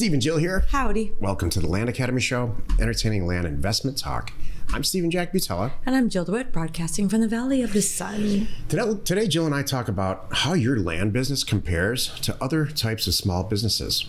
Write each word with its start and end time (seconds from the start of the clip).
Steve 0.00 0.14
and 0.14 0.22
Jill 0.22 0.38
here. 0.38 0.64
Howdy. 0.70 1.12
Welcome 1.20 1.50
to 1.50 1.60
the 1.60 1.66
Land 1.66 1.90
Academy 1.90 2.22
Show, 2.22 2.56
entertaining 2.80 3.26
land 3.26 3.44
investment 3.44 3.98
talk. 3.98 4.32
I'm 4.72 4.82
Stephen 4.82 5.10
Jack 5.10 5.30
Butala. 5.30 5.72
And 5.84 5.94
I'm 5.94 6.08
Jill 6.08 6.24
DeWitt, 6.24 6.52
broadcasting 6.52 7.06
from 7.10 7.20
the 7.20 7.28
Valley 7.28 7.60
of 7.60 7.74
the 7.74 7.82
Sun. 7.82 8.48
Today, 8.70 8.94
today, 9.04 9.26
Jill 9.26 9.44
and 9.44 9.54
I 9.54 9.62
talk 9.62 9.88
about 9.88 10.26
how 10.32 10.54
your 10.54 10.78
land 10.78 11.12
business 11.12 11.44
compares 11.44 12.18
to 12.20 12.34
other 12.42 12.64
types 12.64 13.06
of 13.08 13.14
small 13.14 13.44
businesses. 13.44 14.06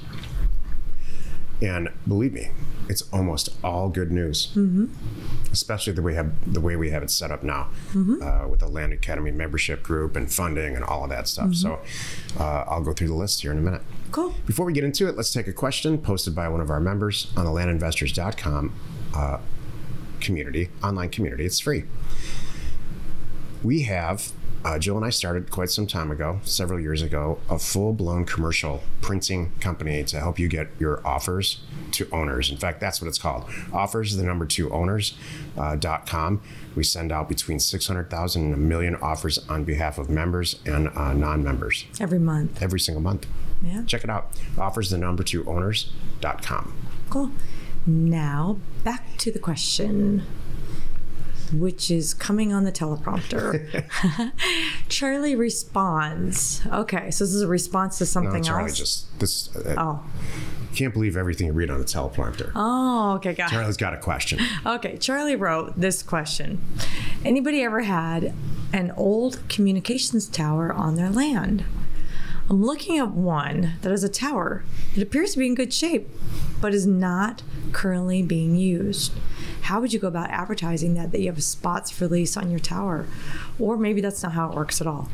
And 1.62 1.90
believe 2.08 2.32
me, 2.32 2.52
it's 2.92 3.04
almost 3.14 3.48
all 3.64 3.88
good 3.88 4.12
news, 4.12 4.48
mm-hmm. 4.48 4.88
especially 5.50 5.94
the 5.94 6.02
way 6.02 6.12
we 6.12 6.16
have 6.16 6.54
the 6.54 6.60
way 6.60 6.76
we 6.76 6.90
have 6.90 7.02
it 7.02 7.10
set 7.10 7.32
up 7.32 7.42
now, 7.42 7.70
mm-hmm. 7.94 8.22
uh, 8.22 8.50
with 8.50 8.60
the 8.60 8.68
Land 8.68 8.92
Academy 8.92 9.32
membership 9.32 9.82
group 9.82 10.18
and 10.18 10.32
funding 10.32 10.76
and 10.76 10.84
all 10.84 11.06
of 11.06 11.10
that 11.10 11.30
stuff. 11.30 11.52
Mm-hmm. 11.52 11.54
So, 11.54 11.80
uh, 12.38 12.66
I'll 12.68 12.84
go 12.84 12.92
through 12.92 13.08
the 13.08 13.16
list 13.16 13.42
here 13.44 13.54
in 13.54 13.58
a 13.58 13.62
minute. 13.62 13.82
Cool. 14.12 14.36
Before 14.46 14.66
we 14.66 14.74
get 14.74 14.84
into 14.84 15.08
it, 15.08 15.16
let's 15.16 15.32
take 15.32 15.48
a 15.48 15.54
question 15.54 15.98
posted 15.98 16.36
by 16.36 16.50
one 16.50 16.60
of 16.60 16.70
our 16.70 16.82
members 16.82 17.32
on 17.38 17.46
the 17.46 17.52
landinvestors.com 17.52 18.74
uh, 19.16 19.38
community, 20.20 20.70
online 20.84 21.10
community. 21.10 21.46
It's 21.46 21.62
free. 21.62 21.86
We 23.64 23.84
have 23.84 24.34
uh, 24.64 24.78
Jill 24.78 24.96
and 24.98 25.06
I 25.06 25.10
started 25.10 25.50
quite 25.50 25.70
some 25.70 25.88
time 25.88 26.12
ago, 26.12 26.40
several 26.44 26.80
years 26.80 27.02
ago, 27.02 27.40
a 27.50 27.58
full 27.58 27.94
blown 27.94 28.26
commercial 28.26 28.84
printing 29.02 29.52
company 29.60 30.04
to 30.04 30.20
help 30.20 30.38
you 30.38 30.48
get 30.48 30.70
your 30.80 31.06
offers 31.06 31.62
to 31.94 32.08
owners. 32.12 32.52
In 32.52 32.58
fact, 32.58 32.80
that's 32.80 33.02
what 33.02 33.08
it's 33.08 33.18
called. 33.18 33.46
Offers, 33.74 34.16
the 34.16 34.24
number 34.24 34.46
two 34.46 34.72
owners.com. 34.72 36.38
Uh, 36.38 36.48
we 36.76 36.84
send 36.84 37.12
out 37.12 37.28
between 37.28 37.60
600,000 37.60 38.44
and 38.44 38.54
a 38.54 38.58
million 38.58 38.96
offers 38.96 39.40
on 39.50 39.64
behalf 39.64 39.98
of 39.98 40.10
members 40.10 40.60
and 40.66 40.90
uh, 40.90 41.14
non 41.14 41.44
members. 41.44 41.86
Every 42.00 42.20
month. 42.20 42.62
Every 42.62 42.80
single 42.80 43.02
month. 43.02 43.28
Yeah. 43.64 43.84
Check 43.86 44.04
it 44.04 44.10
out. 44.10 44.32
Offers, 44.58 44.90
the 44.90 44.98
number 44.98 45.24
two 45.24 45.46
owners.com. 45.48 46.74
Cool. 47.10 47.32
Now, 47.86 48.60
back 48.84 49.18
to 49.18 49.32
the 49.32 49.40
question 49.40 50.24
which 51.54 51.92
is 51.92 52.14
coming 52.14 52.54
on 52.54 52.64
the 52.64 52.72
teleprompter. 52.72 53.84
Charlie 54.90 55.36
responds. 55.36 56.62
Okay, 56.68 57.12
so 57.12 57.24
this 57.24 57.34
is 57.34 57.42
a 57.42 57.48
response 57.48 57.98
to 57.98 58.06
something 58.06 58.42
no, 58.42 58.48
Charlie 58.48 58.70
else. 58.70 58.78
just 58.78 59.20
this. 59.20 59.56
Uh, 59.56 59.76
oh. 59.78 60.04
Can't 60.76 60.94
believe 60.94 61.18
everything 61.18 61.48
you 61.48 61.54
read 61.54 61.70
on 61.70 61.80
the 61.80 61.86
teleprompter. 61.86 62.52
Oh, 62.56 63.16
okay, 63.16 63.34
got 63.34 63.50
Charlie's 63.50 63.76
got 63.76 63.94
a 63.94 63.98
question. 63.98 64.40
Okay, 64.66 64.96
Charlie 64.98 65.36
wrote 65.36 65.74
this 65.76 66.02
question. 66.02 66.64
Anybody 67.26 67.62
ever 67.62 67.82
had 67.82 68.34
an 68.72 68.92
old 68.96 69.42
communications 69.50 70.28
tower 70.28 70.72
on 70.72 70.96
their 70.96 71.10
land? 71.10 71.66
I'm 72.50 72.64
looking 72.64 72.98
at 72.98 73.12
one 73.12 73.74
that 73.82 73.92
has 73.92 74.04
a 74.04 74.10
tower 74.10 74.64
that 74.96 75.02
appears 75.02 75.34
to 75.34 75.40
be 75.40 75.48
in 75.48 75.56
good 75.56 75.74
shape, 75.74 76.10
but 76.60 76.74
is 76.74 76.86
not 76.86 77.44
currently 77.72 78.22
being 78.22 78.56
used. 78.56 79.14
How 79.72 79.80
would 79.80 79.94
you 79.94 80.00
go 80.00 80.10
about 80.10 80.30
advertising 80.30 80.96
that, 80.96 81.14
that 81.14 81.22
you 81.22 81.28
have 81.28 81.42
spots 81.42 81.90
for 81.90 82.06
lease 82.06 82.36
on 82.36 82.52
your 82.52 82.60
tower? 82.60 83.06
Or 83.58 83.78
maybe 83.78 84.02
that's 84.02 84.22
not 84.22 84.34
how 84.34 84.50
it 84.50 84.54
works 84.54 84.82
at 84.82 84.86
all. 84.86 85.08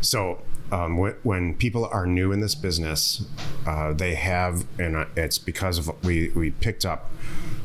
So, 0.00 0.40
um, 0.72 0.96
when 0.96 1.54
people 1.54 1.84
are 1.84 2.06
new 2.06 2.32
in 2.32 2.40
this 2.40 2.54
business, 2.54 3.26
uh, 3.66 3.92
they 3.92 4.14
have, 4.14 4.64
and 4.78 5.06
it's 5.14 5.36
because 5.36 5.76
of 5.76 5.90
we, 6.02 6.30
we 6.30 6.52
picked 6.52 6.86
up 6.86 7.10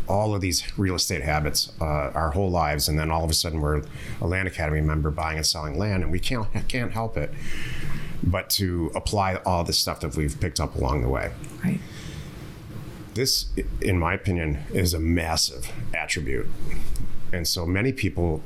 all 0.05 0.35
of 0.35 0.41
these 0.41 0.77
real 0.77 0.95
estate 0.95 1.21
habits 1.21 1.71
uh, 1.79 2.11
our 2.13 2.31
whole 2.31 2.51
lives, 2.51 2.89
and 2.89 2.99
then 2.99 3.09
all 3.09 3.23
of 3.23 3.31
a 3.31 3.33
sudden 3.33 3.61
we're 3.61 3.83
a 4.19 4.27
land 4.27 4.49
academy 4.49 4.81
member 4.81 5.11
buying 5.11 5.37
and 5.37 5.45
selling 5.45 5.77
land, 5.77 6.03
and 6.03 6.11
we 6.11 6.19
can't 6.19 6.45
can't 6.67 6.91
help 6.91 7.15
it 7.15 7.33
but 8.21 8.49
to 8.49 8.91
apply 8.95 9.35
all 9.45 9.63
the 9.63 9.73
stuff 9.73 9.99
that 9.99 10.15
we've 10.15 10.39
picked 10.39 10.59
up 10.59 10.75
along 10.75 11.01
the 11.01 11.09
way. 11.09 11.31
Right. 11.63 11.79
This, 13.13 13.47
in 13.81 13.99
my 13.99 14.13
opinion, 14.13 14.63
is 14.73 14.93
a 14.93 14.99
massive 14.99 15.71
attribute. 15.93 16.47
And 17.31 17.47
so 17.47 17.65
many 17.65 17.91
people 17.91 18.41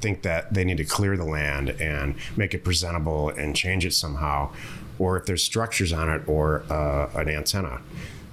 think 0.00 0.22
that 0.22 0.52
they 0.54 0.64
need 0.64 0.78
to 0.78 0.84
clear 0.84 1.16
the 1.16 1.24
land 1.24 1.70
and 1.80 2.14
make 2.36 2.54
it 2.54 2.64
presentable 2.64 3.28
and 3.28 3.54
change 3.54 3.84
it 3.84 3.92
somehow, 3.92 4.52
or 4.98 5.16
if 5.18 5.26
there's 5.26 5.42
structures 5.42 5.92
on 5.92 6.08
it 6.08 6.26
or 6.26 6.64
uh, 6.70 7.10
an 7.14 7.28
antenna, 7.28 7.80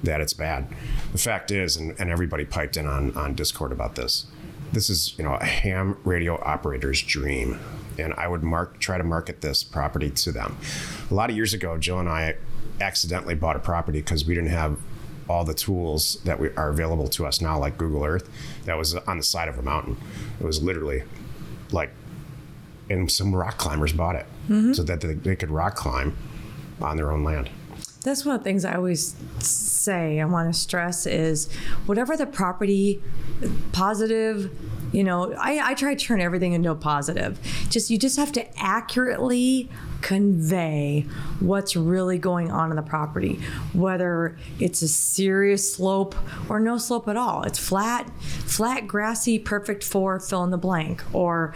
that 0.04 0.22
it's 0.22 0.34
bad. 0.34 0.68
The 1.12 1.18
fact 1.18 1.52
is, 1.52 1.76
and, 1.76 1.96
and 2.00 2.10
everybody 2.10 2.46
piped 2.46 2.78
in 2.78 2.86
on, 2.86 3.16
on 3.16 3.36
Discord 3.36 3.72
about 3.72 3.96
this, 3.96 4.28
this 4.72 4.90
is 4.90 5.18
you 5.18 5.24
know 5.24 5.36
a 5.36 5.46
ham 5.46 5.98
radio 6.04 6.42
operator's 6.44 7.02
dream 7.02 7.58
and 7.98 8.14
I 8.14 8.28
would 8.28 8.44
mark 8.44 8.80
try 8.80 8.98
to 8.98 9.04
market 9.04 9.42
this 9.42 9.64
property 9.64 10.10
to 10.10 10.32
them. 10.32 10.58
A 11.10 11.14
lot 11.14 11.30
of 11.30 11.36
years 11.36 11.54
ago, 11.54 11.78
Jill 11.78 12.00
and 12.00 12.10
I 12.10 12.36
accidentally 12.80 13.36
bought 13.36 13.56
a 13.56 13.60
property 13.60 14.00
because 14.00 14.26
we 14.26 14.36
didn't 14.36 14.52
have 14.52 14.78
all 15.30 15.44
the 15.44 15.54
tools 15.54 16.20
that 16.26 16.40
we, 16.40 16.50
are 16.56 16.70
available 16.70 17.08
to 17.10 17.26
us 17.26 17.42
now, 17.42 17.60
like 17.60 17.78
Google 17.78 18.04
Earth. 18.04 18.30
That 18.66 18.78
was 18.78 18.96
on 18.96 19.18
the 19.18 19.24
side 19.24 19.50
of 19.50 19.58
a 19.58 19.62
mountain. 19.62 19.98
It 20.40 20.46
was 20.46 20.62
literally 20.62 21.04
like, 21.72 21.92
and 22.90 23.12
some 23.12 23.36
rock 23.36 23.58
climbers 23.58 23.94
bought 23.94 24.16
it 24.16 24.26
mm-hmm. 24.48 24.74
so 24.74 24.84
that 24.84 25.02
they, 25.02 25.14
they 25.14 25.36
could 25.36 25.52
rock 25.52 25.76
climb 25.76 26.16
on 26.82 26.96
their 26.96 27.12
own 27.12 27.24
land 27.24 27.50
that's 28.08 28.24
one 28.24 28.36
of 28.36 28.42
the 28.42 28.44
things 28.46 28.64
I 28.64 28.76
always 28.76 29.16
say. 29.40 30.22
I 30.22 30.26
want 30.26 30.54
to 30.54 30.58
stress 30.58 31.06
is 31.06 31.52
whatever 31.86 32.16
the 32.16 32.26
property 32.26 33.02
positive, 33.74 34.52
you 34.94 35.04
know, 35.04 35.34
I, 35.34 35.72
I 35.72 35.74
try 35.74 35.94
to 35.94 36.06
turn 36.06 36.22
everything 36.22 36.54
into 36.54 36.72
a 36.72 36.76
positive. 36.76 37.40
Just 37.70 37.90
you 37.90 37.98
just 37.98 38.18
have 38.18 38.32
to 38.34 38.48
accurately 38.58 39.70
convey 40.02 41.06
what's 41.40 41.76
really 41.76 42.18
going 42.18 42.52
on 42.52 42.70
in 42.70 42.76
the 42.76 42.82
property, 42.82 43.40
whether 43.74 44.38
it's 44.60 44.82
a 44.82 44.88
serious 44.88 45.74
slope 45.74 46.16
or 46.50 46.60
no 46.60 46.78
slope 46.78 47.08
at 47.08 47.18
all. 47.18 47.44
It's 47.44 47.60
flat, 47.60 48.10
flat, 48.20 48.88
grassy, 48.88 49.40
perfect 49.40 49.84
for 49.84 50.20
fill 50.20 50.44
in 50.44 50.52
the 50.52 50.58
blank, 50.58 51.04
or 51.14 51.54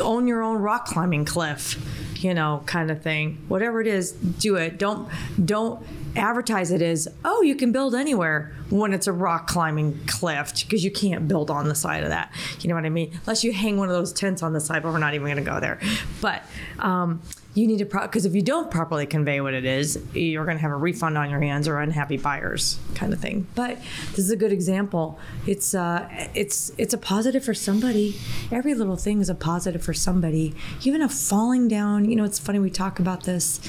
own 0.00 0.26
your 0.26 0.42
own 0.42 0.58
rock 0.58 0.86
climbing 0.86 1.24
cliff 1.24 1.78
you 2.24 2.32
know, 2.32 2.62
kind 2.64 2.90
of 2.90 3.02
thing. 3.02 3.44
Whatever 3.48 3.82
it 3.82 3.86
is, 3.86 4.12
do 4.12 4.56
it. 4.56 4.78
Don't 4.78 5.08
don't 5.44 5.86
advertise 6.16 6.70
it 6.70 6.82
as, 6.82 7.08
oh, 7.24 7.42
you 7.42 7.54
can 7.54 7.72
build 7.72 7.94
anywhere 7.94 8.54
when 8.70 8.92
it's 8.92 9.06
a 9.06 9.12
rock 9.12 9.46
climbing 9.46 9.98
cliff 10.06 10.52
because 10.62 10.84
you 10.84 10.90
can't 10.90 11.28
build 11.28 11.50
on 11.50 11.68
the 11.68 11.74
side 11.74 12.02
of 12.02 12.10
that. 12.10 12.32
You 12.60 12.68
know 12.68 12.74
what 12.74 12.84
I 12.84 12.90
mean? 12.90 13.12
Unless 13.20 13.44
you 13.44 13.52
hang 13.52 13.76
one 13.76 13.88
of 13.88 13.94
those 13.94 14.12
tents 14.12 14.42
on 14.42 14.52
the 14.52 14.60
side, 14.60 14.82
but 14.82 14.92
we're 14.92 14.98
not 14.98 15.14
even 15.14 15.26
going 15.26 15.36
to 15.36 15.50
go 15.50 15.60
there. 15.60 15.78
But 16.20 16.42
um, 16.78 17.22
you 17.54 17.68
need 17.68 17.78
to 17.78 17.84
because 17.84 18.22
pro- 18.22 18.30
if 18.30 18.34
you 18.34 18.42
don't 18.42 18.70
properly 18.70 19.06
convey 19.06 19.40
what 19.40 19.54
it 19.54 19.64
is, 19.64 20.02
you're 20.12 20.44
going 20.44 20.56
to 20.56 20.62
have 20.62 20.72
a 20.72 20.76
refund 20.76 21.16
on 21.16 21.30
your 21.30 21.40
hands 21.40 21.68
or 21.68 21.78
unhappy 21.78 22.16
buyers 22.16 22.78
kind 22.94 23.12
of 23.12 23.20
thing. 23.20 23.46
But 23.54 23.78
this 24.10 24.18
is 24.18 24.30
a 24.30 24.36
good 24.36 24.52
example. 24.52 25.18
It's 25.46 25.74
uh, 25.74 26.08
it's 26.34 26.72
it's 26.78 26.92
a 26.92 26.98
positive 26.98 27.44
for 27.44 27.54
somebody. 27.54 28.16
Every 28.50 28.74
little 28.74 28.96
thing 28.96 29.20
is 29.20 29.28
a 29.28 29.34
positive 29.34 29.82
for 29.84 29.94
somebody. 29.94 30.54
Even 30.82 31.00
a 31.00 31.08
falling 31.08 31.68
down. 31.68 32.10
You 32.10 32.16
know, 32.16 32.24
it's 32.24 32.40
funny 32.40 32.58
we 32.58 32.70
talk 32.70 32.98
about 32.98 33.22
this 33.22 33.60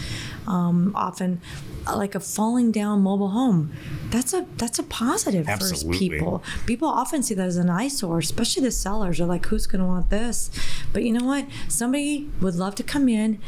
um, 0.47 0.91
often 0.95 1.41
like 1.93 2.15
a 2.15 2.19
falling 2.19 2.71
down 2.71 3.01
mobile 3.01 3.29
home 3.29 3.71
that's 4.09 4.33
a 4.33 4.45
that's 4.57 4.79
a 4.79 4.83
positive 4.83 5.47
Absolutely. 5.47 5.93
for 5.93 5.99
people 5.99 6.43
people 6.65 6.87
often 6.87 7.21
see 7.21 7.35
that 7.35 7.45
as 7.45 7.57
an 7.57 7.69
eyesore 7.69 8.17
especially 8.17 8.63
the 8.63 8.71
sellers 8.71 9.21
are 9.21 9.25
like 9.25 9.45
who's 9.45 9.67
going 9.67 9.81
to 9.81 9.85
want 9.85 10.09
this 10.09 10.49
but 10.93 11.03
you 11.03 11.13
know 11.13 11.25
what 11.25 11.45
somebody 11.67 12.27
would 12.41 12.55
love 12.55 12.73
to 12.73 12.81
come 12.81 13.07
in 13.07 13.39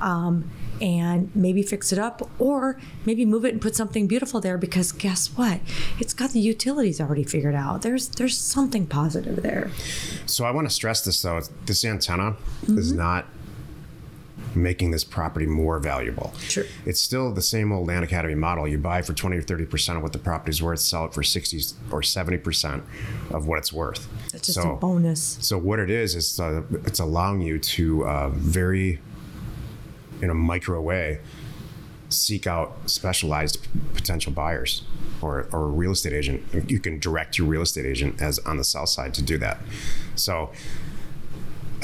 um, 0.00 0.50
and 0.80 1.34
maybe 1.34 1.62
fix 1.62 1.92
it 1.92 1.98
up 1.98 2.28
or 2.38 2.78
maybe 3.04 3.24
move 3.24 3.44
it 3.44 3.52
and 3.52 3.62
put 3.62 3.76
something 3.76 4.06
beautiful 4.06 4.40
there 4.40 4.58
because 4.58 4.92
guess 4.92 5.28
what 5.36 5.60
it's 6.00 6.12
got 6.12 6.30
the 6.30 6.40
utilities 6.40 7.00
already 7.00 7.22
figured 7.22 7.54
out 7.54 7.82
there's 7.82 8.08
there's 8.10 8.36
something 8.36 8.86
positive 8.86 9.42
there 9.42 9.70
so 10.26 10.44
i 10.44 10.50
want 10.50 10.68
to 10.68 10.74
stress 10.74 11.04
this 11.04 11.22
though 11.22 11.40
this 11.66 11.84
antenna 11.84 12.32
mm-hmm. 12.32 12.78
is 12.78 12.92
not 12.92 13.26
making 14.56 14.90
this 14.90 15.04
property 15.04 15.46
more 15.46 15.78
valuable. 15.78 16.32
Sure. 16.38 16.64
It's 16.86 17.00
still 17.00 17.32
the 17.32 17.42
same 17.42 17.72
old 17.72 17.88
Land 17.88 18.04
Academy 18.04 18.34
model. 18.34 18.68
You 18.68 18.78
buy 18.78 19.02
for 19.02 19.12
20 19.12 19.36
or 19.36 19.42
30% 19.42 19.96
of 19.96 20.02
what 20.02 20.12
the 20.12 20.18
property's 20.18 20.62
worth, 20.62 20.80
sell 20.80 21.06
it 21.06 21.14
for 21.14 21.22
60 21.22 21.56
or 21.90 22.00
70% 22.00 22.82
of 23.30 23.46
what 23.46 23.58
it's 23.58 23.72
worth. 23.72 24.08
It's 24.32 24.46
just 24.46 24.60
so, 24.60 24.72
a 24.72 24.76
bonus. 24.76 25.38
So 25.40 25.58
what 25.58 25.78
it 25.78 25.90
is, 25.90 26.14
is 26.14 26.38
uh, 26.40 26.62
it's 26.84 27.00
allowing 27.00 27.40
you 27.42 27.58
to 27.58 28.06
uh, 28.06 28.28
very, 28.30 29.00
in 30.22 30.30
a 30.30 30.34
micro 30.34 30.80
way, 30.80 31.20
seek 32.08 32.46
out 32.46 32.76
specialized 32.86 33.66
potential 33.94 34.32
buyers 34.32 34.84
or, 35.20 35.48
or 35.52 35.64
a 35.64 35.68
real 35.68 35.92
estate 35.92 36.12
agent. 36.12 36.70
You 36.70 36.78
can 36.78 36.98
direct 36.98 37.38
your 37.38 37.46
real 37.46 37.62
estate 37.62 37.86
agent 37.86 38.20
as 38.20 38.38
on 38.40 38.56
the 38.56 38.64
south 38.64 38.88
side 38.88 39.14
to 39.14 39.22
do 39.22 39.38
that. 39.38 39.58
So 40.14 40.50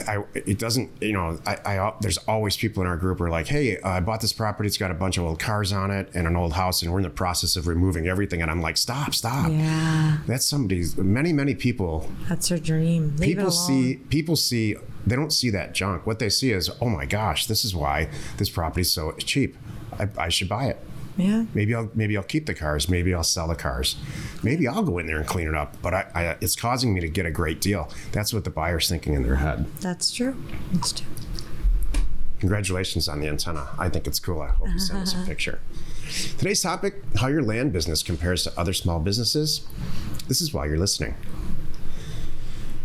I, 0.09 0.25
it 0.35 0.59
doesn't, 0.59 0.91
you 1.03 1.13
know, 1.13 1.39
I, 1.47 1.57
I, 1.65 1.95
there's 2.01 2.19
always 2.19 2.57
people 2.57 2.83
in 2.83 2.89
our 2.89 2.97
group 2.97 3.19
who 3.19 3.25
are 3.25 3.31
like, 3.31 3.47
hey, 3.47 3.79
uh, 3.79 3.89
I 3.89 4.01
bought 4.01 4.21
this 4.21 4.33
property. 4.33 4.67
It's 4.67 4.77
got 4.77 4.91
a 4.91 4.95
bunch 4.95 5.19
of 5.19 5.25
old 5.25 5.39
cars 5.39 5.73
on 5.73 5.91
it 5.91 6.11
and 6.15 6.27
an 6.27 6.37
old 6.37 6.53
house, 6.55 6.83
and 6.83 6.93
we're 6.93 6.99
in 6.99 7.05
the 7.05 7.11
process 7.11 7.57
of 7.57 7.67
removing 7.67 8.07
everything. 8.07 8.43
And 8.43 8.51
I'm 8.51 8.61
like, 8.61 8.77
stop, 8.77 9.15
stop. 9.15 9.51
Yeah. 9.51 10.19
That's 10.27 10.47
somebody's, 10.47 10.97
many, 10.97 11.33
many 11.33 11.55
people. 11.55 12.11
That's 12.29 12.49
their 12.49 12.59
dream. 12.59 13.17
Leave 13.17 13.37
people 13.37 13.51
see, 13.51 13.97
people 14.09 14.37
see, 14.37 14.77
they 15.07 15.17
don't 15.17 15.33
see 15.33 15.51
that 15.51 15.75
junk. 15.75 16.07
What 16.07 16.19
they 16.19 16.29
see 16.29 16.53
is, 16.53 16.71
oh 16.81 16.89
my 16.89 17.07
gosh, 17.07 17.47
this 17.47 17.65
is 17.65 17.75
why 17.75 18.09
this 18.37 18.51
property's 18.51 18.91
so 18.91 19.13
cheap. 19.13 19.57
I, 19.99 20.09
I 20.17 20.29
should 20.29 20.49
buy 20.49 20.67
it. 20.67 20.79
Yeah. 21.17 21.45
Maybe 21.55 21.75
I'll 21.75 21.91
maybe 21.95 22.17
I'll 22.17 22.23
keep 22.23 22.47
the 22.47 22.55
cars. 22.55 22.89
Maybe 22.89 23.15
I'll 23.15 23.25
sell 23.25 23.49
the 23.49 23.55
cars. 23.55 23.97
Maybe 24.43 24.67
I'll 24.67 24.83
go 24.83 24.99
in 24.99 25.07
there 25.07 25.19
and 25.19 25.27
clean 25.27 25.49
it 25.49 25.55
up. 25.55 25.77
But 25.83 25.95
I, 25.95 26.07
I, 26.15 26.37
it's 26.41 26.57
causing 26.57 26.95
me 26.95 27.01
to 27.01 27.09
get 27.09 27.27
a 27.27 27.31
great 27.31 27.61
deal. 27.61 27.91
That's 28.13 28.33
what 28.33 28.45
the 28.45 28.51
buyer's 28.51 28.89
thinking 28.89 29.15
in 29.15 29.23
their 29.23 29.37
head. 29.37 29.67
That's 29.81 30.11
true. 30.11 30.43
That's 30.73 30.93
true. 30.93 31.07
Congratulations 32.39 33.07
on 33.07 33.21
the 33.21 33.29
antenna. 33.29 33.69
I 33.79 33.91
think 33.91 34.07
it's 34.07 34.19
cool. 34.19 34.41
I 34.41 34.49
hope 34.49 34.69
you 34.69 34.79
send 34.79 35.03
us 35.03 35.15
a 35.15 35.25
picture. 35.27 35.61
Today's 36.39 36.63
topic: 36.63 37.03
how 37.17 37.29
your 37.29 37.43
land 37.43 37.73
business 37.73 38.03
compares 38.03 38.45
to 38.45 38.59
other 38.59 38.73
small 38.73 38.99
businesses. 38.99 39.67
This 40.27 40.41
is 40.41 40.55
why 40.55 40.67
you're 40.67 40.79
listening. 40.79 41.17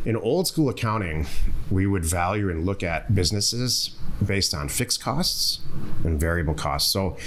In 0.04 0.16
old 0.16 0.48
school 0.48 0.70
accounting, 0.70 1.26
we 1.72 1.88
would 1.88 2.06
value 2.06 2.50
and 2.50 2.66
look 2.66 2.84
at 2.84 3.16
businesses 3.16 3.96
based 4.24 4.54
on 4.54 4.70
fixed 4.70 5.02
costs 5.02 5.62
and 6.04 6.20
variable 6.20 6.54
costs. 6.54 6.92
So 6.92 7.18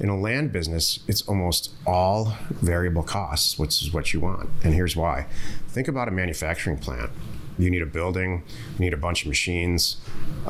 in 0.00 0.08
a 0.08 0.18
land 0.18 0.52
business, 0.52 1.00
it's 1.08 1.22
almost 1.22 1.72
all 1.86 2.36
variable 2.50 3.02
costs, 3.02 3.58
which 3.58 3.82
is 3.82 3.92
what 3.92 4.12
you 4.12 4.20
want. 4.20 4.48
And 4.62 4.74
here's 4.74 4.96
why. 4.96 5.26
Think 5.68 5.88
about 5.88 6.08
a 6.08 6.10
manufacturing 6.10 6.78
plant. 6.78 7.10
You 7.58 7.70
need 7.70 7.82
a 7.82 7.86
building, 7.86 8.42
you 8.74 8.84
need 8.84 8.92
a 8.92 8.98
bunch 8.98 9.22
of 9.22 9.28
machines, 9.28 9.96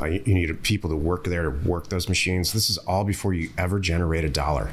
uh, 0.01 0.05
you, 0.07 0.33
need 0.33 0.61
people 0.63 0.89
to 0.89 0.95
work 0.97 1.23
there 1.23 1.43
to 1.43 1.49
work 1.49 1.87
those 1.87 2.09
machines. 2.09 2.51
This 2.51 2.69
is 2.69 2.77
all 2.79 3.05
before 3.05 3.33
you 3.33 3.49
ever 3.57 3.79
generate 3.79 4.25
a 4.25 4.29
dollar. 4.29 4.71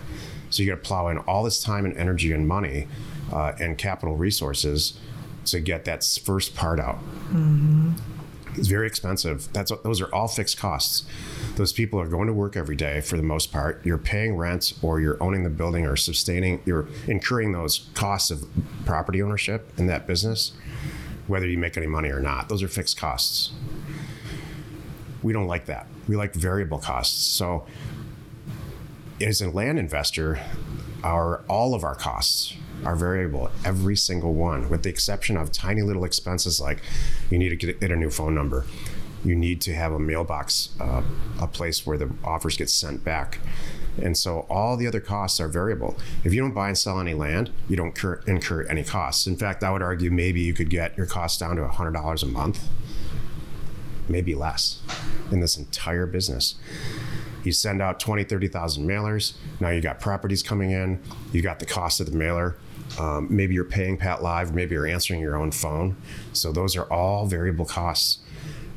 So 0.51 0.63
you 0.63 0.69
got 0.69 0.83
to 0.83 0.89
plow 0.89 1.09
in 1.09 1.19
all 1.19 1.45
this 1.45 1.63
time 1.63 1.85
and 1.85 1.97
energy 1.97 2.33
and 2.33 2.47
money 2.49 2.89
uh, 3.33 3.53
and 3.61 3.79
capital 3.79 4.17
resources 4.17 4.99
to 5.47 5.61
get 5.61 5.85
that 5.85 6.05
first 6.25 6.57
part 6.57 6.81
out. 6.81 6.99
It's 8.57 8.69
very 8.69 8.87
expensive. 8.87 9.53
That's 9.53 9.73
those 9.83 10.01
are 10.01 10.13
all 10.15 10.29
fixed 10.29 10.59
costs. 10.59 11.05
Those 11.57 11.73
people 11.73 12.01
are 12.01 12.07
going 12.07 12.27
to 12.29 12.33
work 12.33 12.57
every 12.57 12.77
day 12.77 13.01
for 13.01 13.17
the 13.17 13.23
most 13.23 13.53
part. 13.53 13.85
You're 13.85 13.99
paying 13.99 14.37
rent, 14.37 14.75
or 14.83 15.01
you're 15.01 15.23
owning 15.23 15.45
the 15.45 15.51
building, 15.51 15.87
or 15.87 15.97
sustaining. 15.97 16.63
You're 16.65 16.87
incurring 17.07 17.53
those 17.53 17.89
costs 17.95 18.31
of 18.31 18.47
property 18.85 19.23
ownership 19.23 19.73
in 19.79 19.87
that 19.87 20.07
business, 20.07 20.53
whether 21.27 21.47
you 21.47 21.59
make 21.59 21.77
any 21.77 21.87
money 21.87 22.11
or 22.11 22.21
not. 22.21 22.49
Those 22.49 22.63
are 22.63 22.69
fixed 22.69 22.97
costs. 22.97 23.53
We 25.23 25.33
don't 25.33 25.47
like 25.47 25.67
that. 25.67 25.87
We 26.07 26.17
like 26.17 26.35
variable 26.35 26.79
costs. 26.79 27.25
So, 27.25 27.67
as 29.21 29.41
a 29.41 29.51
land 29.51 29.79
investor, 29.79 30.41
our 31.03 31.43
all 31.49 31.75
of 31.75 31.83
our 31.83 31.95
costs 31.95 32.55
are 32.85 32.97
variable, 32.97 33.51
every 33.65 33.97
single 33.97 34.35
one, 34.35 34.69
with 34.69 34.83
the 34.83 34.89
exception 34.89 35.37
of 35.37 35.53
tiny 35.53 35.83
little 35.83 36.05
expenses 36.05 36.61
like 36.61 36.79
you 37.31 37.39
need 37.39 37.51
to 37.51 37.57
get, 37.57 37.81
get 37.81 37.91
a 37.91 37.97
new 37.97 38.11
phone 38.11 38.35
number, 38.35 38.65
you 39.25 39.35
need 39.35 39.61
to 39.63 39.75
have 39.75 39.93
a 39.93 39.99
mailbox, 39.99 40.71
uh, 40.81 41.03
a 41.41 41.47
place 41.47 41.87
where 41.87 41.97
the 41.97 42.11
offers 42.23 42.57
get 42.57 42.69
sent 42.69 43.05
back. 43.05 43.41
And 44.01 44.17
so 44.17 44.41
all 44.51 44.77
the 44.77 44.87
other 44.87 45.01
costs 45.01 45.41
are 45.41 45.49
variable. 45.49 45.97
If 46.25 46.35
you 46.35 46.41
don't 46.41 46.53
buy 46.53 46.69
and 46.69 46.77
sell 46.77 47.01
any 47.01 47.15
land, 47.15 47.51
you 47.69 47.77
don't 47.77 47.89
incur, 47.89 48.23
incur 48.27 48.63
any 48.65 48.83
costs. 48.83 49.27
In 49.27 49.37
fact, 49.37 49.63
I 49.63 49.71
would 49.71 49.83
argue 49.83 50.11
maybe 50.11 50.41
you 50.41 50.53
could 50.53 50.69
get 50.69 50.97
your 50.97 51.07
costs 51.07 51.39
down 51.39 51.57
to 51.57 51.63
$100 51.63 52.23
a 52.23 52.27
month, 52.27 52.69
maybe 54.09 54.35
less 54.35 54.81
in 55.31 55.41
this 55.41 55.57
entire 55.57 56.07
business. 56.07 56.57
You 57.45 57.53
send 57.53 57.83
out 57.83 58.01
20, 58.01 58.25
30,000 58.25 58.87
mailers. 58.87 59.35
Now 59.61 59.69
you 59.69 59.81
got 59.81 60.01
properties 60.01 60.43
coming 60.43 60.71
in. 60.71 61.01
You 61.33 61.43
got 61.43 61.61
the 61.61 61.67
cost 61.67 62.01
of 62.01 62.11
the 62.11 62.17
mailer. 62.17 62.57
Um, 62.99 63.27
maybe 63.31 63.55
you're 63.55 63.65
paying 63.65 63.99
PATLive. 63.99 64.53
Maybe 64.53 64.75
you're 64.75 64.87
answering 64.87 65.21
your 65.21 65.37
own 65.37 65.51
phone. 65.51 65.97
So 66.33 66.53
those 66.53 66.77
are 66.77 66.85
all 66.93 67.27
variable 67.27 67.65
costs. 67.65 68.19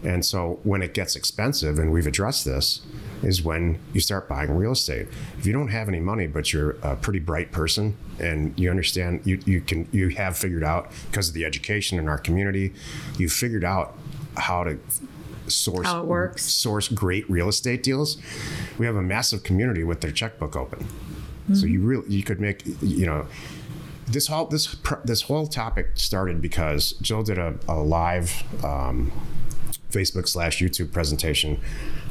And 0.04 0.24
so 0.26 0.60
when 0.64 0.82
it 0.82 0.94
gets 0.94 1.16
expensive, 1.16 1.80
and 1.80 1.92
we've 1.92 2.08
addressed 2.08 2.46
this, 2.46 2.82
is 3.24 3.42
when 3.42 3.80
you 3.94 4.00
start 4.00 4.28
buying 4.28 4.56
real 4.56 4.72
estate. 4.74 5.08
If 5.40 5.46
you 5.46 5.54
don't 5.54 5.70
have 5.70 5.88
any 5.88 6.00
money, 6.00 6.28
but 6.28 6.54
you're 6.54 6.72
a 6.84 6.96
pretty 6.96 7.20
bright 7.20 7.52
person 7.52 7.98
and 8.20 8.54
you 8.60 8.70
understand, 8.70 9.22
you, 9.26 9.40
you 9.46 9.60
can 9.60 9.88
you 9.92 10.10
have 10.10 10.38
figured 10.38 10.64
out 10.64 10.92
because 11.10 11.30
of 11.30 11.34
the 11.34 11.44
education 11.44 11.98
in 11.98 12.08
our 12.08 12.20
community, 12.20 12.74
you've 13.18 13.34
figured 13.34 13.64
out 13.64 13.98
how 14.36 14.64
to 14.64 14.78
source 15.48 15.88
How 15.88 16.02
it 16.02 16.06
works. 16.06 16.44
source 16.44 16.88
great 16.88 17.28
real 17.30 17.50
estate 17.50 17.82
deals. 17.82 18.18
We 18.78 18.86
have 18.86 18.96
a 18.96 19.02
massive 19.02 19.44
community 19.44 19.84
with 19.84 20.02
their 20.02 20.12
checkbook 20.12 20.56
open. 20.56 20.86
So 21.54 21.66
you 21.66 21.82
really 21.82 22.08
you 22.10 22.24
could 22.24 22.42
make 22.42 22.62
you 22.82 23.06
know 23.06 23.26
this 24.08 24.28
whole 24.28 24.46
this 24.46 24.76
this 25.04 25.24
whole 25.24 25.48
topic 25.48 25.90
started 25.96 26.42
because 26.42 26.94
Jill 27.02 27.24
did 27.24 27.38
a, 27.38 27.56
a 27.68 27.76
live 27.76 28.44
um, 28.64 29.12
Facebook 29.92 30.28
slash 30.28 30.60
YouTube 30.60 30.92
presentation 30.92 31.60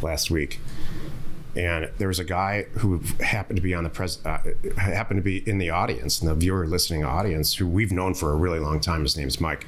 last 0.03 0.31
week, 0.31 0.61
and 1.57 1.91
there 1.99 2.09
was 2.09 2.19
a 2.19 2.25
guy 2.25 2.67
who 2.79 2.99
happened 3.21 3.57
to 3.57 3.63
be 3.63 3.75
on 3.75 3.85
the 3.85 3.91
pres 3.91 4.25
uh, 4.27 4.39
happened 4.77 5.19
to 5.19 5.23
be 5.23 5.49
in 5.49 5.59
the 5.59 5.71
audience, 5.71 6.21
in 6.21 6.29
the 6.29 6.35
viewer 6.35 6.67
listening 6.67 7.05
audience, 7.05 7.55
who 7.55 7.67
we've 7.67 7.93
known 7.93 8.15
for 8.15 8.31
a 8.33 8.37
really 8.37 8.59
long 8.59 8.79
time. 8.79 9.03
His 9.03 9.17
name's 9.17 9.41
Mike. 9.41 9.67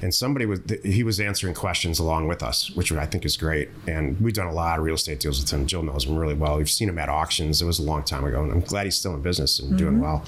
And 0.00 0.12
somebody 0.12 0.46
was 0.46 0.60
he 0.82 1.04
was 1.04 1.20
answering 1.20 1.54
questions 1.54 2.00
along 2.00 2.26
with 2.26 2.42
us, 2.42 2.72
which 2.72 2.90
I 2.90 3.06
think 3.06 3.24
is 3.24 3.36
great. 3.36 3.68
And 3.86 4.20
we've 4.20 4.34
done 4.34 4.48
a 4.48 4.52
lot 4.52 4.80
of 4.80 4.84
real 4.84 4.96
estate 4.96 5.20
deals 5.20 5.40
with 5.40 5.48
him. 5.52 5.64
Jill 5.64 5.84
knows 5.84 6.06
him 6.06 6.16
really 6.16 6.34
well. 6.34 6.58
We've 6.58 6.68
seen 6.68 6.88
him 6.88 6.98
at 6.98 7.08
auctions. 7.08 7.62
It 7.62 7.66
was 7.66 7.78
a 7.78 7.84
long 7.84 8.02
time 8.02 8.24
ago, 8.24 8.42
and 8.42 8.50
I'm 8.50 8.62
glad 8.62 8.84
he's 8.86 8.96
still 8.96 9.14
in 9.14 9.22
business 9.22 9.60
and 9.60 9.78
doing 9.78 10.00
well. 10.00 10.24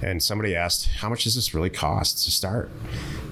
And 0.00 0.22
somebody 0.22 0.54
asked, 0.54 0.86
"How 1.00 1.08
much 1.08 1.24
does 1.24 1.34
this 1.34 1.54
really 1.54 1.70
cost 1.70 2.24
to 2.24 2.30
start?" 2.30 2.70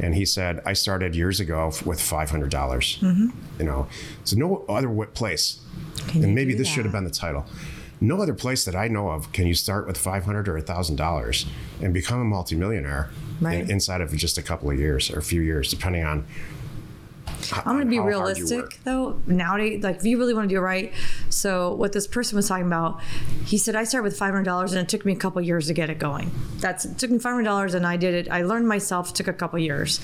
And 0.00 0.14
he 0.14 0.24
said, 0.24 0.60
"I 0.66 0.72
started 0.72 1.14
years 1.14 1.38
ago 1.40 1.72
with 1.84 2.00
five 2.00 2.30
hundred 2.30 2.50
dollars. 2.50 2.98
You 3.02 3.32
know, 3.64 3.86
so 4.24 4.36
no 4.36 4.64
other 4.68 4.88
place. 5.06 5.60
Can 6.08 6.24
and 6.24 6.34
maybe 6.34 6.54
this 6.54 6.68
should 6.68 6.84
have 6.84 6.92
been 6.92 7.04
the 7.04 7.10
title. 7.10 7.46
No 8.00 8.20
other 8.20 8.34
place 8.34 8.64
that 8.66 8.74
I 8.76 8.88
know 8.88 9.10
of 9.10 9.32
can 9.32 9.46
you 9.46 9.54
start 9.54 9.86
with 9.86 9.96
five 9.96 10.24
hundred 10.24 10.48
or 10.48 10.60
thousand 10.60 10.96
dollars 10.96 11.46
and 11.80 11.94
become 11.94 12.20
a 12.20 12.24
multimillionaire 12.24 13.10
Right. 13.40 13.60
in, 13.60 13.70
inside 13.70 14.00
of 14.00 14.14
just 14.16 14.38
a 14.38 14.42
couple 14.42 14.70
of 14.70 14.78
years 14.78 15.10
or 15.10 15.18
a 15.18 15.22
few 15.22 15.42
years, 15.42 15.70
depending 15.70 16.04
on. 16.04 16.26
I'm 17.52 17.76
going 17.76 17.80
to 17.80 17.86
be 17.86 17.96
how 17.96 18.02
hard 18.02 18.36
you 18.38 18.44
work. 18.44 18.48
realistic 18.48 18.84
though. 18.84 19.20
Nowadays, 19.26 19.82
like 19.82 19.96
if 19.96 20.04
you 20.04 20.18
really 20.18 20.34
want 20.34 20.48
to 20.48 20.54
do 20.54 20.58
it 20.58 20.62
right, 20.62 20.92
so 21.28 21.74
what 21.74 21.92
this 21.92 22.06
person 22.06 22.36
was 22.36 22.48
talking 22.48 22.66
about, 22.66 23.00
he 23.44 23.58
said 23.58 23.74
I 23.74 23.84
started 23.84 24.04
with 24.04 24.18
five 24.18 24.32
hundred 24.32 24.44
dollars 24.44 24.72
and 24.72 24.80
it 24.80 24.88
took 24.88 25.04
me 25.04 25.12
a 25.12 25.16
couple 25.16 25.40
years 25.42 25.66
to 25.68 25.74
get 25.74 25.90
it 25.90 25.98
going. 25.98 26.30
That's 26.58 26.84
it 26.84 26.98
took 26.98 27.10
me 27.10 27.18
five 27.18 27.32
hundred 27.32 27.44
dollars 27.44 27.74
and 27.74 27.86
I 27.86 27.96
did 27.96 28.14
it. 28.14 28.30
I 28.30 28.42
learned 28.42 28.68
myself. 28.68 29.12
Took 29.14 29.28
a 29.28 29.32
couple 29.32 29.58
years. 29.58 30.00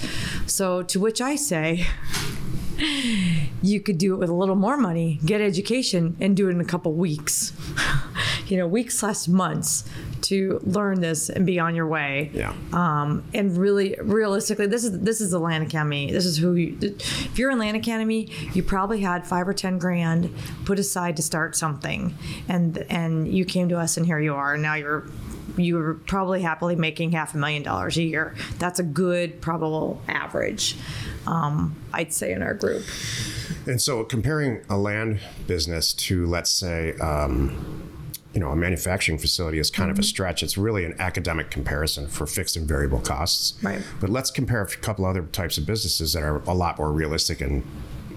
So 0.46 0.82
to 0.82 1.00
which 1.00 1.20
I 1.20 1.36
say. 1.36 1.86
You 3.62 3.80
could 3.80 3.96
do 3.98 4.14
it 4.14 4.16
with 4.16 4.28
a 4.28 4.34
little 4.34 4.56
more 4.56 4.76
money, 4.76 5.20
get 5.24 5.40
education, 5.40 6.16
and 6.18 6.36
do 6.36 6.48
it 6.48 6.50
in 6.50 6.60
a 6.60 6.64
couple 6.64 6.92
weeks. 6.94 7.52
you 8.46 8.56
know, 8.56 8.66
weeks 8.66 9.02
less 9.04 9.28
months 9.28 9.88
to 10.22 10.60
learn 10.64 11.00
this 11.00 11.28
and 11.28 11.46
be 11.46 11.58
on 11.58 11.74
your 11.74 11.86
way. 11.86 12.30
Yeah. 12.32 12.54
um, 12.72 13.24
and 13.34 13.56
really 13.56 13.96
realistically 14.00 14.66
this 14.66 14.84
is 14.84 15.00
this 15.00 15.20
is 15.20 15.30
the 15.30 15.38
land 15.38 15.66
academy. 15.66 16.10
This 16.10 16.26
is 16.26 16.38
who 16.38 16.54
you 16.54 16.76
if 16.80 17.38
you're 17.38 17.50
in 17.50 17.58
land 17.58 17.76
academy 17.76 18.28
you 18.52 18.62
probably 18.62 19.00
had 19.00 19.26
five 19.26 19.46
or 19.46 19.54
ten 19.54 19.78
grand 19.78 20.32
put 20.64 20.78
aside 20.78 21.16
to 21.16 21.22
start 21.22 21.56
something. 21.56 22.14
And 22.48 22.78
and 22.90 23.28
you 23.28 23.44
came 23.44 23.68
to 23.68 23.78
us 23.78 23.96
and 23.96 24.06
here 24.06 24.18
you 24.18 24.34
are. 24.34 24.56
Now 24.56 24.74
you're 24.74 25.06
you 25.56 25.76
were 25.76 25.94
probably 25.94 26.40
happily 26.40 26.76
making 26.76 27.12
half 27.12 27.34
a 27.34 27.36
million 27.36 27.62
dollars 27.62 27.98
a 27.98 28.02
year. 28.02 28.34
That's 28.58 28.78
a 28.78 28.82
good 28.82 29.42
probable 29.42 30.00
average 30.08 30.76
um, 31.26 31.76
i'd 31.92 32.12
say 32.12 32.32
in 32.32 32.42
our 32.42 32.54
group. 32.54 32.84
And 33.66 33.80
so, 33.80 34.02
comparing 34.02 34.64
a 34.68 34.76
land 34.76 35.20
business 35.46 35.92
to, 35.94 36.26
let's 36.26 36.50
say, 36.50 36.94
um, 36.94 37.88
you 38.34 38.40
know, 38.40 38.48
a 38.48 38.56
manufacturing 38.56 39.18
facility 39.18 39.58
is 39.58 39.70
kind 39.70 39.90
of 39.90 39.94
Mm-hmm. 39.96 40.00
a 40.00 40.04
stretch. 40.04 40.42
It's 40.42 40.56
really 40.56 40.84
an 40.84 40.94
academic 40.98 41.50
comparison 41.50 42.08
for 42.08 42.26
fixed 42.26 42.56
and 42.56 42.66
variable 42.66 43.00
costs. 43.00 43.54
Right. 43.62 43.82
But 44.00 44.10
let's 44.10 44.30
compare 44.30 44.62
a 44.62 44.66
couple 44.68 45.04
other 45.04 45.22
types 45.22 45.58
of 45.58 45.66
businesses 45.66 46.12
that 46.14 46.22
are 46.22 46.38
a 46.48 46.54
lot 46.54 46.78
more 46.78 46.90
realistic 46.92 47.40
and 47.40 47.62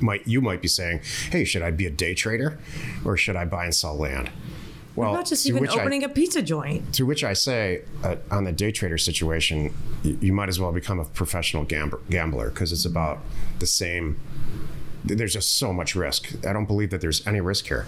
might 0.01 0.27
you 0.27 0.41
might 0.41 0.61
be 0.61 0.67
saying, 0.67 1.01
hey, 1.31 1.45
should 1.45 1.61
I 1.61 1.71
be 1.71 1.85
a 1.85 1.89
day 1.89 2.13
trader 2.13 2.57
or 3.05 3.15
should 3.17 3.35
I 3.35 3.45
buy 3.45 3.65
and 3.65 3.73
sell 3.75 3.95
land? 3.95 4.29
Well, 4.95 5.13
not 5.13 5.25
just 5.25 5.45
even 5.45 5.61
which 5.61 5.71
I- 5.71 5.81
opening 5.81 6.03
a 6.05 6.09
pizza 6.09 6.41
joint 6.41 6.93
to 6.95 7.05
which 7.05 7.23
I 7.23 7.33
say, 7.33 7.81
uh, 8.03 8.15
on 8.31 8.45
the 8.45 8.51
day 8.53 8.71
trader 8.71 8.97
situation, 8.97 9.73
you, 10.03 10.17
you 10.21 10.33
might 10.33 10.47
as 10.47 10.57
well 10.59 10.71
become 10.71 10.99
a 10.99 11.05
professional 11.05 11.65
gambler 11.65 11.99
gambler 12.09 12.49
because 12.49 12.71
it's 12.71 12.85
about 12.85 13.19
the 13.59 13.65
same. 13.67 14.17
There's 15.03 15.33
just 15.33 15.57
so 15.57 15.71
much 15.73 15.95
risk. 15.95 16.33
I 16.47 16.51
don't 16.53 16.65
believe 16.65 16.89
that 16.91 16.99
there's 17.01 17.25
any 17.27 17.39
risk 17.41 17.67
here. 17.67 17.85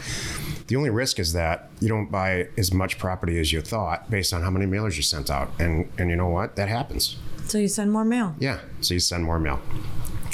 The 0.68 0.76
only 0.76 0.90
risk 0.90 1.20
is 1.20 1.34
that 1.34 1.70
you 1.80 1.88
don't 1.88 2.12
buy 2.12 2.50
as 2.58 2.74
much 2.74 2.98
property 2.98 3.40
as 3.40 3.54
you 3.54 3.62
thought 3.62 4.10
based 4.10 4.34
on 4.34 4.42
how 4.42 4.50
many 4.50 4.66
mailers 4.66 4.98
you 4.98 5.04
sent 5.04 5.30
out, 5.30 5.52
and 5.60 5.90
and 5.98 6.10
you 6.10 6.16
know 6.16 6.28
what? 6.28 6.56
That 6.56 6.70
happens. 6.70 7.18
so 7.46 7.58
you 7.58 7.70
send 7.70 7.92
more 7.92 8.04
mail 8.04 8.36
Yeah. 8.40 8.60
So 8.82 8.94
you 8.94 9.00
send 9.00 9.24
more 9.24 9.40
mail, 9.40 9.62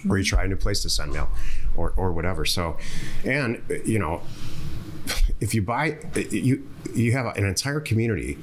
or 0.09 0.17
you 0.17 0.23
mm-hmm. 0.23 0.35
try 0.35 0.45
a 0.45 0.47
new 0.47 0.55
place 0.55 0.81
to 0.81 0.89
send 0.89 1.13
mail, 1.13 1.29
or 1.77 1.93
or 1.95 2.11
whatever. 2.11 2.45
So, 2.45 2.77
and 3.23 3.61
you 3.85 3.99
know, 3.99 4.21
if 5.39 5.53
you 5.53 5.61
buy, 5.61 5.99
you 6.15 6.67
you 6.93 7.11
have 7.11 7.37
an 7.37 7.45
entire 7.45 7.79
community 7.79 8.37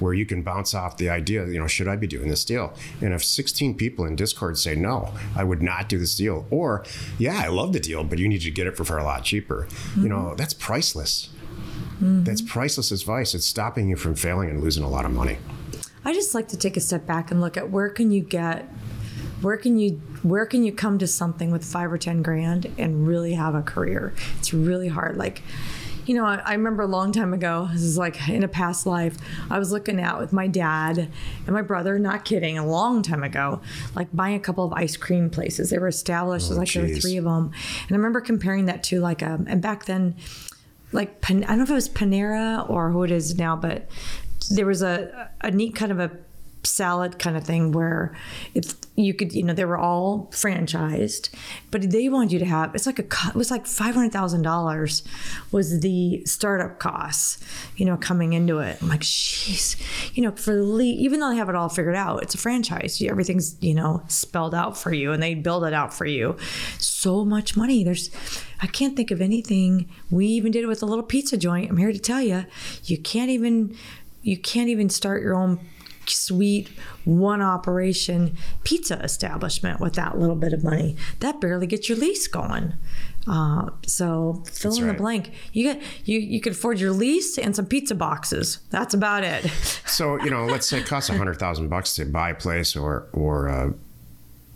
where 0.00 0.14
you 0.14 0.26
can 0.26 0.42
bounce 0.42 0.74
off 0.74 0.96
the 0.96 1.08
idea, 1.08 1.46
you 1.46 1.58
know, 1.58 1.66
should 1.66 1.88
I 1.88 1.96
be 1.96 2.06
doing 2.06 2.28
this 2.28 2.44
deal? 2.44 2.74
And 3.00 3.12
if 3.12 3.24
16 3.24 3.76
people 3.76 4.04
in 4.04 4.16
Discord 4.16 4.58
say 4.58 4.74
no, 4.74 5.12
I 5.36 5.44
would 5.44 5.62
not 5.62 5.88
do 5.88 5.98
this 5.98 6.16
deal, 6.16 6.46
or 6.50 6.84
yeah, 7.18 7.40
I 7.42 7.48
love 7.48 7.72
the 7.72 7.80
deal, 7.80 8.04
but 8.04 8.18
you 8.18 8.28
need 8.28 8.42
to 8.42 8.50
get 8.50 8.66
it 8.66 8.76
for, 8.76 8.84
a 8.94 9.02
lot 9.02 9.24
cheaper, 9.24 9.66
you 9.96 10.08
know, 10.08 10.16
mm-hmm. 10.16 10.36
that's 10.36 10.54
priceless. 10.54 11.30
Mm-hmm. 11.94 12.24
That's 12.24 12.42
priceless 12.42 12.92
advice. 12.92 13.34
It's 13.34 13.46
stopping 13.46 13.88
you 13.88 13.96
from 13.96 14.14
failing 14.14 14.50
and 14.50 14.62
losing 14.62 14.84
a 14.84 14.88
lot 14.88 15.04
of 15.04 15.10
money. 15.10 15.38
I 16.04 16.12
just 16.12 16.34
like 16.34 16.48
to 16.48 16.56
take 16.56 16.76
a 16.76 16.80
step 16.80 17.06
back 17.06 17.30
and 17.30 17.40
look 17.40 17.56
at 17.56 17.70
where 17.70 17.88
can 17.88 18.10
you 18.10 18.20
get 18.20 18.68
where 19.40 19.56
can 19.56 19.78
you 19.78 20.00
where 20.22 20.46
can 20.46 20.64
you 20.64 20.72
come 20.72 20.98
to 20.98 21.06
something 21.06 21.50
with 21.50 21.64
five 21.64 21.92
or 21.92 21.98
ten 21.98 22.22
grand 22.22 22.72
and 22.78 23.06
really 23.06 23.34
have 23.34 23.54
a 23.54 23.62
career 23.62 24.14
it's 24.38 24.54
really 24.54 24.88
hard 24.88 25.16
like 25.16 25.42
you 26.06 26.14
know 26.14 26.24
I, 26.24 26.36
I 26.44 26.52
remember 26.54 26.82
a 26.82 26.86
long 26.86 27.12
time 27.12 27.32
ago 27.32 27.68
this 27.72 27.82
is 27.82 27.96
like 27.98 28.28
in 28.28 28.42
a 28.42 28.48
past 28.48 28.86
life 28.86 29.16
i 29.50 29.58
was 29.58 29.72
looking 29.72 30.00
out 30.00 30.20
with 30.20 30.32
my 30.32 30.46
dad 30.46 30.98
and 30.98 31.54
my 31.54 31.62
brother 31.62 31.98
not 31.98 32.24
kidding 32.24 32.58
a 32.58 32.66
long 32.66 33.02
time 33.02 33.22
ago 33.22 33.60
like 33.94 34.08
buying 34.12 34.36
a 34.36 34.40
couple 34.40 34.64
of 34.64 34.72
ice 34.72 34.96
cream 34.96 35.30
places. 35.30 35.70
They 35.70 35.78
were 35.78 35.88
established 35.88 36.50
Oh, 36.50 36.54
like 36.56 36.72
there 36.72 36.82
were 36.82 36.94
three 36.94 37.16
of 37.16 37.24
them 37.24 37.52
and 37.82 37.90
i 37.90 37.94
remember 37.94 38.20
comparing 38.20 38.66
that 38.66 38.82
to 38.84 39.00
like 39.00 39.22
um 39.22 39.46
and 39.48 39.60
back 39.62 39.86
then 39.86 40.16
like 40.92 41.28
I 41.28 41.32
don't 41.34 41.58
know 41.58 41.64
if 41.64 41.70
it 41.70 41.74
was 41.74 41.88
Panera 41.88 42.68
or 42.70 42.90
who 42.90 43.02
it 43.02 43.10
is 43.10 43.34
now, 43.36 43.56
but 43.56 43.88
there 44.50 44.64
was 44.64 44.80
a 44.80 45.30
a 45.40 45.50
neat 45.50 45.74
kind 45.74 45.90
of 45.90 45.98
a 45.98 46.10
salad 46.66 47.18
kind 47.18 47.36
of 47.36 47.44
thing 47.44 47.72
where 47.72 48.16
it's 48.54 48.76
you 48.96 49.12
could 49.12 49.32
you 49.32 49.42
know 49.42 49.52
they 49.52 49.64
were 49.64 49.76
all 49.76 50.28
franchised 50.30 51.28
but 51.70 51.90
they 51.90 52.08
wanted 52.08 52.30
you 52.30 52.38
to 52.38 52.44
have 52.44 52.74
it's 52.74 52.86
like 52.86 52.98
a 52.98 53.02
it 53.02 53.34
was 53.34 53.50
like 53.50 53.64
$500000 53.64 55.02
was 55.50 55.80
the 55.80 56.24
startup 56.24 56.78
costs 56.78 57.42
you 57.76 57.84
know 57.84 57.96
coming 57.96 58.32
into 58.32 58.58
it. 58.60 58.78
I'm 58.80 58.88
like 58.88 59.00
jeez 59.00 59.76
you 60.14 60.22
know 60.22 60.30
for 60.32 60.54
the 60.54 60.62
lead 60.62 60.98
even 60.98 61.20
though 61.20 61.30
they 61.30 61.36
have 61.36 61.48
it 61.48 61.56
all 61.56 61.68
figured 61.68 61.96
out 61.96 62.22
it's 62.22 62.34
a 62.34 62.38
franchise. 62.38 63.02
Everything's 63.02 63.56
you 63.60 63.74
know 63.74 64.02
spelled 64.08 64.54
out 64.54 64.78
for 64.78 64.92
you 64.92 65.12
and 65.12 65.22
they 65.22 65.34
build 65.34 65.64
it 65.64 65.72
out 65.72 65.92
for 65.92 66.06
you. 66.06 66.36
So 66.78 67.24
much 67.24 67.56
money. 67.56 67.82
There's 67.82 68.10
i 68.60 68.66
can't 68.66 68.96
think 68.96 69.10
of 69.10 69.20
anything. 69.20 69.88
We 70.10 70.26
even 70.26 70.52
did 70.52 70.62
it 70.62 70.68
with 70.68 70.82
a 70.82 70.86
little 70.86 71.04
pizza 71.04 71.36
joint. 71.36 71.68
I'm 71.68 71.76
here 71.78 71.92
to 71.92 71.98
tell 71.98 72.22
you 72.22 72.44
you 72.84 72.98
can't 72.98 73.30
even 73.30 73.76
you 74.22 74.38
can't 74.38 74.68
even 74.68 74.88
start 74.88 75.20
your 75.22 75.34
own 75.34 75.60
sweet 76.10 76.68
one 77.04 77.42
operation 77.42 78.36
pizza 78.64 78.98
establishment 79.00 79.80
with 79.80 79.94
that 79.94 80.18
little 80.18 80.36
bit 80.36 80.52
of 80.52 80.64
money. 80.64 80.96
That 81.20 81.40
barely 81.40 81.66
gets 81.66 81.88
your 81.88 81.98
lease 81.98 82.26
going. 82.26 82.74
Uh, 83.26 83.70
so 83.86 84.42
fill 84.46 84.70
That's 84.70 84.80
in 84.80 84.86
the 84.86 84.94
blank. 84.94 85.32
You 85.52 85.74
get 85.74 85.82
you 86.04 86.18
you 86.18 86.40
could 86.40 86.52
afford 86.52 86.78
your 86.78 86.92
lease 86.92 87.38
and 87.38 87.56
some 87.56 87.66
pizza 87.66 87.94
boxes. 87.94 88.58
That's 88.70 88.94
about 88.94 89.24
it. 89.24 89.50
So 89.86 90.20
you 90.24 90.30
know, 90.30 90.46
let's 90.46 90.66
say 90.66 90.78
it 90.80 90.86
costs 90.86 91.08
a 91.08 91.16
hundred 91.16 91.38
thousand 91.38 91.68
bucks 91.68 91.94
to 91.96 92.04
buy 92.04 92.30
a 92.30 92.34
place 92.34 92.74
or 92.74 93.06
or 93.12 93.48
uh, 93.48 93.70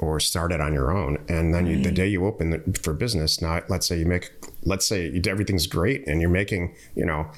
or 0.01 0.21
start 0.21 0.53
it 0.53 0.61
on 0.61 0.73
your 0.73 0.91
own, 0.91 1.19
and 1.29 1.55
then 1.55 1.67
you, 1.67 1.83
the 1.83 1.91
day 1.93 2.07
you 2.07 2.25
open 2.27 2.51
the, 2.51 2.79
for 2.81 2.93
business, 2.93 3.41
now 3.41 3.61
let's 3.69 3.87
say 3.87 3.99
you 3.99 4.07
make, 4.07 4.31
let's 4.65 4.87
say 4.87 5.11
you, 5.11 5.23
everything's 5.27 5.67
great, 5.67 6.07
and 6.07 6.21
you're 6.21 6.31
making 6.31 6.75
you 6.95 7.05
know 7.05 7.31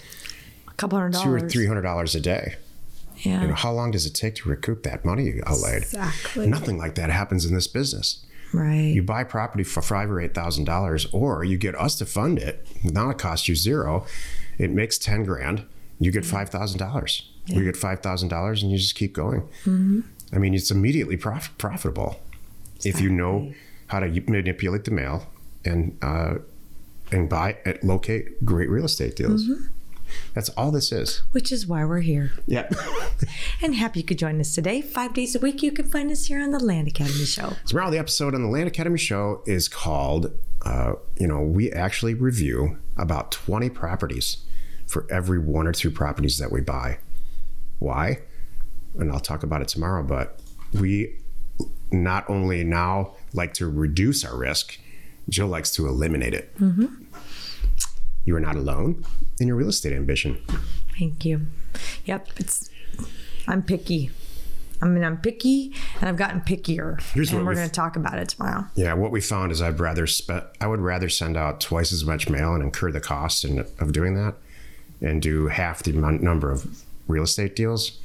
a 0.68 0.72
couple 0.74 0.98
hundred 0.98 1.20
two 1.20 1.32
or 1.32 1.40
three 1.40 1.66
hundred 1.66 1.82
dollars 1.82 2.14
a 2.14 2.20
day. 2.20 2.56
Yeah 3.22 3.42
You 3.42 3.48
know, 3.48 3.54
how 3.54 3.72
long 3.72 3.90
does 3.90 4.06
it 4.06 4.14
take 4.14 4.34
to 4.36 4.48
recoup 4.48 4.82
that 4.84 5.04
money 5.04 5.24
you 5.24 5.42
outlaid? 5.46 5.82
Exactly. 5.82 6.46
Nothing 6.46 6.78
like 6.78 6.94
that 6.96 7.10
happens 7.10 7.44
in 7.44 7.54
this 7.54 7.66
business. 7.66 8.24
right 8.52 8.92
You 8.94 9.02
buy 9.02 9.24
property 9.24 9.64
for 9.64 9.82
five 9.82 10.10
or 10.10 10.20
eight 10.20 10.34
thousand 10.34 10.64
dollars, 10.64 11.06
or 11.12 11.44
you 11.44 11.56
get 11.58 11.74
us 11.74 11.96
to 11.96 12.06
fund 12.06 12.38
it. 12.38 12.66
Now 12.84 13.10
it 13.10 13.18
costs 13.18 13.48
you 13.48 13.54
zero. 13.54 14.06
It 14.58 14.70
makes 14.70 14.98
ten 14.98 15.24
grand. 15.24 15.64
You 15.98 16.10
get 16.12 16.24
five 16.24 16.48
thousand 16.50 16.78
dollars. 16.78 17.28
We 17.54 17.64
get 17.64 17.76
five 17.76 18.00
thousand 18.00 18.28
dollars, 18.28 18.62
and 18.62 18.70
you 18.70 18.78
just 18.78 18.94
keep 18.94 19.12
going. 19.12 19.40
Mm-hmm. 19.64 20.00
I 20.32 20.38
mean, 20.38 20.54
it's 20.54 20.70
immediately 20.70 21.16
prof- 21.16 21.52
profitable 21.58 22.20
if 22.84 23.00
you 23.00 23.10
know 23.10 23.52
how 23.88 23.98
to 24.00 24.08
manipulate 24.28 24.84
the 24.84 24.92
mail 24.92 25.26
and 25.64 25.98
uh, 26.00 26.34
and 27.10 27.28
buy 27.28 27.56
and 27.64 27.78
locate 27.82 28.44
great 28.44 28.70
real 28.70 28.84
estate 28.84 29.16
deals. 29.16 29.48
Mm-hmm. 29.48 29.66
That's 30.34 30.48
all 30.50 30.70
this 30.70 30.92
is. 30.92 31.22
which 31.32 31.50
is 31.52 31.66
why 31.66 31.84
we're 31.84 32.00
here 32.00 32.32
Yeah. 32.46 32.68
and 33.62 33.74
happy 33.74 34.00
you 34.00 34.06
could 34.06 34.18
join 34.18 34.40
us 34.40 34.54
today 34.54 34.80
five 34.82 35.14
days 35.14 35.34
a 35.34 35.38
week 35.38 35.62
you 35.62 35.72
can 35.72 35.86
find 35.86 36.10
us 36.10 36.26
here 36.26 36.40
on 36.40 36.50
the 36.50 36.58
land 36.58 36.88
academy 36.88 37.24
show 37.24 37.54
Tomorrow, 37.66 37.90
the 37.90 37.98
episode 37.98 38.34
on 38.34 38.42
the 38.42 38.48
Land 38.48 38.68
Academy 38.68 38.98
show 38.98 39.42
is 39.46 39.68
called, 39.68 40.32
uh, 40.64 40.92
you 41.18 41.26
know, 41.26 41.40
we 41.40 41.70
actually 41.72 42.14
review 42.14 42.78
about 42.96 43.30
20 43.32 43.70
properties 43.70 44.38
for 44.86 45.06
every 45.10 45.38
one 45.38 45.66
or 45.66 45.72
two 45.72 45.90
properties 45.90 46.38
that 46.38 46.50
we 46.50 46.60
buy. 46.60 46.98
Why? 47.78 48.20
And 48.98 49.10
I'll 49.12 49.20
talk 49.20 49.42
about 49.42 49.62
it 49.62 49.68
tomorrow, 49.68 50.02
but 50.02 50.40
we 50.72 51.16
not 51.92 52.28
only 52.28 52.64
now 52.64 53.14
like 53.32 53.54
to 53.54 53.68
reduce 53.68 54.24
our 54.24 54.36
risk, 54.36 54.78
Jill 55.28 55.46
likes 55.46 55.70
to 55.72 55.86
eliminate 55.86 56.34
it. 56.34 56.54
You 58.24 58.36
are 58.36 58.40
not 58.40 58.56
alone 58.56 59.04
in 59.40 59.48
your 59.48 59.56
real 59.56 59.68
estate 59.68 59.92
ambition. 59.92 60.42
Thank 60.98 61.24
you. 61.24 61.46
Yep, 62.04 62.28
it's 62.36 62.70
I'm 63.48 63.62
picky. 63.62 64.10
I 64.82 64.86
mean, 64.86 65.04
I'm 65.04 65.18
picky, 65.18 65.74
and 66.00 66.08
I've 66.08 66.16
gotten 66.16 66.40
pickier. 66.40 67.00
Here's 67.12 67.30
and 67.30 67.38
what 67.38 67.46
we're 67.46 67.54
going 67.54 67.68
to 67.68 67.72
talk 67.72 67.96
about 67.96 68.18
it 68.18 68.30
tomorrow. 68.30 68.64
Yeah, 68.76 68.94
what 68.94 69.10
we 69.10 69.20
found 69.20 69.52
is 69.52 69.60
I'd 69.60 69.78
rather 69.78 70.06
spe- 70.06 70.46
I 70.60 70.66
would 70.66 70.80
rather 70.80 71.10
send 71.10 71.36
out 71.36 71.60
twice 71.60 71.92
as 71.92 72.04
much 72.04 72.30
mail 72.30 72.54
and 72.54 72.62
incur 72.62 72.90
the 72.90 73.00
cost 73.00 73.44
in, 73.44 73.58
of 73.58 73.92
doing 73.92 74.14
that, 74.14 74.36
and 75.02 75.20
do 75.20 75.48
half 75.48 75.82
the 75.82 75.92
mon- 75.92 76.22
number 76.22 76.50
of 76.50 76.82
real 77.08 77.24
estate 77.24 77.54
deals 77.56 77.99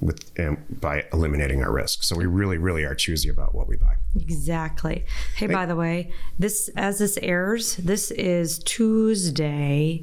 with 0.00 0.30
um, 0.38 0.58
by 0.70 1.04
eliminating 1.12 1.62
our 1.62 1.72
risk. 1.72 2.02
So 2.02 2.16
we 2.16 2.26
really, 2.26 2.58
really 2.58 2.84
are 2.84 2.94
choosy 2.94 3.28
about 3.28 3.54
what 3.54 3.68
we 3.68 3.76
buy. 3.76 3.94
Exactly. 4.16 5.04
Hey, 5.36 5.46
by 5.46 5.66
the 5.66 5.76
way, 5.76 6.12
this 6.38 6.70
as 6.76 6.98
this 6.98 7.18
airs, 7.22 7.76
this 7.76 8.10
is 8.12 8.58
Tuesday, 8.60 10.02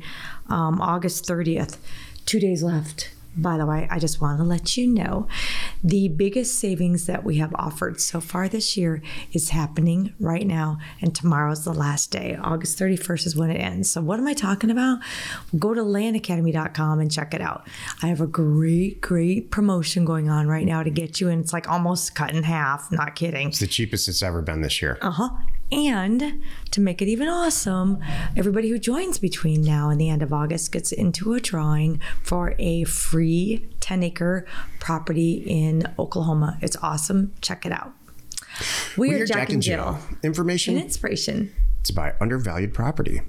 um, 0.49 0.81
August 0.81 1.25
30th. 1.25 1.77
Two 2.25 2.39
days 2.39 2.63
left. 2.63 3.14
By 3.37 3.57
the 3.57 3.65
way, 3.65 3.87
I 3.89 3.99
just 3.99 4.21
want 4.21 4.39
to 4.39 4.43
let 4.43 4.77
you 4.77 4.87
know 4.87 5.27
the 5.83 6.07
biggest 6.07 6.57
savings 6.57 7.05
that 7.05 7.23
we 7.23 7.37
have 7.37 7.53
offered 7.55 7.99
so 7.99 8.21
far 8.21 8.47
this 8.47 8.77
year 8.77 9.01
is 9.33 9.49
happening 9.49 10.13
right 10.19 10.47
now, 10.47 10.77
and 11.01 11.13
tomorrow's 11.13 11.65
the 11.65 11.73
last 11.73 12.11
day. 12.11 12.37
August 12.41 12.79
31st 12.79 13.25
is 13.27 13.35
when 13.35 13.49
it 13.49 13.59
ends. 13.59 13.89
So, 13.89 14.01
what 14.01 14.19
am 14.19 14.27
I 14.27 14.33
talking 14.33 14.71
about? 14.71 14.99
Go 15.57 15.73
to 15.73 15.81
landacademy.com 15.81 16.99
and 16.99 17.11
check 17.11 17.33
it 17.33 17.41
out. 17.41 17.67
I 18.01 18.07
have 18.07 18.21
a 18.21 18.27
great, 18.27 19.01
great 19.01 19.51
promotion 19.51 20.05
going 20.05 20.29
on 20.29 20.47
right 20.47 20.65
now 20.65 20.83
to 20.83 20.89
get 20.89 21.19
you 21.19 21.29
in. 21.29 21.39
It's 21.39 21.53
like 21.53 21.69
almost 21.69 22.15
cut 22.15 22.33
in 22.33 22.43
half, 22.43 22.91
not 22.91 23.15
kidding. 23.15 23.49
It's 23.49 23.59
the 23.59 23.67
cheapest 23.67 24.07
it's 24.07 24.23
ever 24.23 24.41
been 24.41 24.61
this 24.61 24.81
year. 24.81 24.97
Uh 25.01 25.11
huh. 25.11 25.29
And 25.71 26.43
to 26.71 26.79
make 26.81 27.01
it 27.01 27.07
even 27.07 27.27
awesome, 27.27 27.97
everybody 28.37 28.69
who 28.69 28.77
joins 28.77 29.17
between 29.17 29.61
now 29.61 29.89
and 29.89 29.99
the 29.99 30.09
end 30.09 30.21
of 30.21 30.31
August 30.31 30.71
gets 30.71 30.91
into 30.91 31.33
a 31.33 31.39
drawing 31.39 31.99
for 32.21 32.55
a 32.59 32.83
free 32.83 33.67
10 33.79 34.03
acre 34.03 34.45
property 34.79 35.43
in 35.45 35.83
Oklahoma. 35.97 36.57
It's 36.61 36.77
awesome. 36.77 37.33
Check 37.41 37.65
it 37.65 37.71
out. 37.71 37.93
We, 38.95 39.09
We 39.09 39.15
are 39.19 39.23
are 39.23 39.25
Jack, 39.25 39.49
and 39.49 39.61
Jill. 39.61 39.97
Information 40.23 40.77
An 40.77 40.83
inspiration. 40.83 41.51
to 41.83 41.93
buy 41.93 42.13
undervalued 42.21 42.73
property. 42.73 43.21